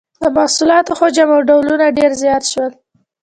[0.21, 2.71] د محصولاتو حجم او ډولونه ډیر زیات شول.